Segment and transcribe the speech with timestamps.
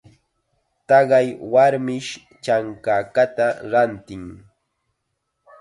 [0.87, 2.11] Taqay warmish
[2.43, 4.23] chankakata rantin.